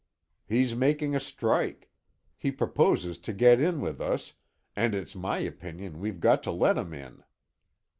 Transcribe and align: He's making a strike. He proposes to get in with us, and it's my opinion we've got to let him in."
He's 0.47 0.73
making 0.73 1.15
a 1.15 1.19
strike. 1.19 1.91
He 2.35 2.51
proposes 2.51 3.19
to 3.19 3.31
get 3.31 3.61
in 3.61 3.81
with 3.81 4.01
us, 4.01 4.33
and 4.75 4.95
it's 4.95 5.15
my 5.15 5.37
opinion 5.37 5.99
we've 5.99 6.19
got 6.19 6.41
to 6.41 6.51
let 6.51 6.75
him 6.75 6.91
in." 6.91 7.23